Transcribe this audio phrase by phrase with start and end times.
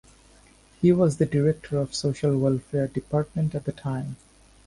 [0.81, 4.15] He was the Director of Social Welfare Department at that time.